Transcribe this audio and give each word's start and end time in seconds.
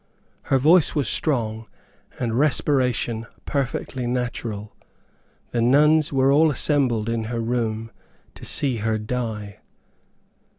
Her 0.45 0.57
voice 0.57 0.95
was 0.95 1.07
strong, 1.07 1.67
and 2.17 2.33
respiration 2.33 3.27
perfectly 3.45 4.07
natural, 4.07 4.73
the 5.51 5.61
nuns 5.61 6.11
were 6.11 6.31
all 6.31 6.49
assembled 6.49 7.07
in 7.07 7.25
her 7.25 7.39
room 7.39 7.91
to 8.33 8.43
see 8.43 8.77
her 8.77 8.97
die. 8.97 9.59